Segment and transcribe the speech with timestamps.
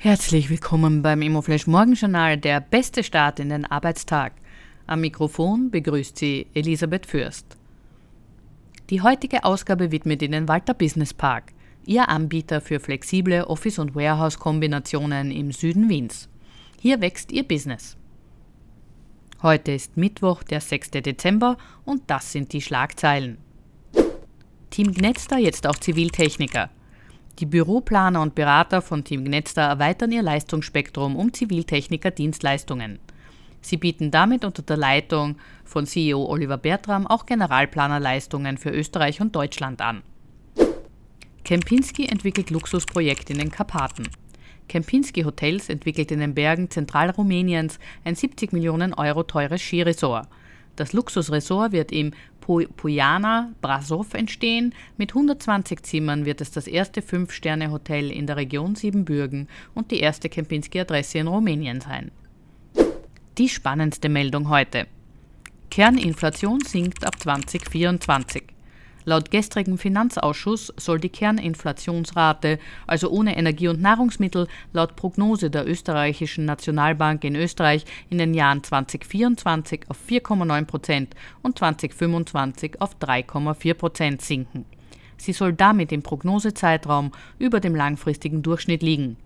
[0.00, 4.32] Herzlich willkommen beim Immoflash Morgenjournal, der beste Start in den Arbeitstag.
[4.86, 7.56] Am Mikrofon begrüßt Sie Elisabeth Fürst.
[8.90, 11.52] Die heutige Ausgabe widmet Ihnen Walter Business Park,
[11.84, 16.28] Ihr Anbieter für flexible Office- und Warehouse-Kombinationen im Süden Wiens.
[16.80, 17.96] Hier wächst Ihr Business.
[19.42, 20.92] Heute ist Mittwoch, der 6.
[20.92, 23.38] Dezember und das sind die Schlagzeilen.
[24.70, 26.70] Team Gnetzter jetzt auch Ziviltechniker.
[27.38, 32.98] Die Büroplaner und Berater von Team Gnetzter erweitern ihr Leistungsspektrum um Ziviltechniker-Dienstleistungen.
[33.60, 39.36] Sie bieten damit unter der Leitung von CEO Oliver Bertram auch Generalplanerleistungen für Österreich und
[39.36, 40.02] Deutschland an.
[41.44, 44.08] Kempinski entwickelt Luxusprojekt in den Karpaten.
[44.66, 50.26] Kempinski Hotels entwickelt in den Bergen Zentralrumäniens ein 70 Millionen Euro teures Skiresort.
[50.74, 52.12] Das Luxusresort wird im
[52.48, 54.74] Pujana Brasov entstehen.
[54.96, 60.28] Mit 120 Zimmern wird es das erste Fünf-Sterne-Hotel in der Region Siebenbürgen und die erste
[60.28, 62.10] Kempinski-Adresse in Rumänien sein.
[63.36, 64.86] Die spannendste Meldung heute.
[65.70, 68.57] Kerninflation sinkt ab 2024.
[69.08, 76.44] Laut gestrigem Finanzausschuss soll die Kerninflationsrate, also ohne Energie und Nahrungsmittel, laut Prognose der österreichischen
[76.44, 84.20] Nationalbank in Österreich in den Jahren 2024 auf 4,9 Prozent und 2025 auf 3,4 Prozent
[84.20, 84.66] sinken.
[85.16, 89.16] Sie soll damit im Prognosezeitraum über dem langfristigen Durchschnitt liegen.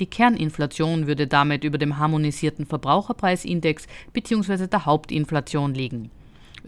[0.00, 4.66] Die Kerninflation würde damit über dem harmonisierten Verbraucherpreisindex bzw.
[4.66, 6.10] der Hauptinflation liegen.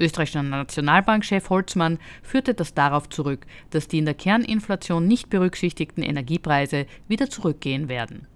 [0.00, 6.86] Österreichischer Nationalbankchef Holzmann führte das darauf zurück, dass die in der Kerninflation nicht berücksichtigten Energiepreise
[7.06, 8.26] wieder zurückgehen werden.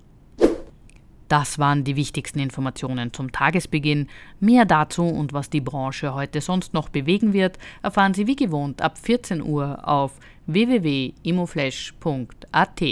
[1.29, 4.09] Das waren die wichtigsten Informationen zum Tagesbeginn.
[4.41, 8.83] Mehr dazu und was die Branche heute sonst noch bewegen wird, erfahren Sie wie gewohnt
[8.83, 12.83] ab 14 Uhr auf www.imoflash.at.